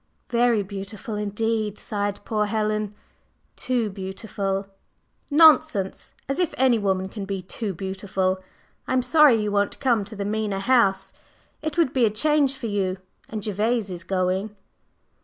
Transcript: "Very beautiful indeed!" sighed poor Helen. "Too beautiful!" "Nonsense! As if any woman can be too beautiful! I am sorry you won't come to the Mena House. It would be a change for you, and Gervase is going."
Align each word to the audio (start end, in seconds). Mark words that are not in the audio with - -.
"Very 0.31 0.63
beautiful 0.63 1.13
indeed!" 1.13 1.77
sighed 1.77 2.21
poor 2.25 2.47
Helen. 2.47 2.95
"Too 3.55 3.87
beautiful!" 3.91 4.65
"Nonsense! 5.29 6.13
As 6.27 6.39
if 6.39 6.55
any 6.57 6.79
woman 6.79 7.07
can 7.07 7.23
be 7.25 7.43
too 7.43 7.71
beautiful! 7.75 8.39
I 8.87 8.93
am 8.93 9.03
sorry 9.03 9.35
you 9.39 9.51
won't 9.51 9.79
come 9.79 10.03
to 10.05 10.15
the 10.15 10.25
Mena 10.25 10.59
House. 10.59 11.13
It 11.61 11.77
would 11.77 11.93
be 11.93 12.05
a 12.05 12.09
change 12.09 12.55
for 12.57 12.65
you, 12.65 12.97
and 13.29 13.43
Gervase 13.43 13.91
is 13.91 14.03
going." 14.03 14.55